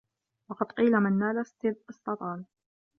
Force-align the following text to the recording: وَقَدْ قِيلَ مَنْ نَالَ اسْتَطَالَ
وَقَدْ 0.51 0.71
قِيلَ 0.71 0.91
مَنْ 0.99 1.19
نَالَ 1.19 1.45
اسْتَطَالَ 1.89 2.45